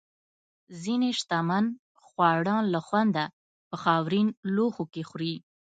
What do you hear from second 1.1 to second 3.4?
شتمن خواړه له خونده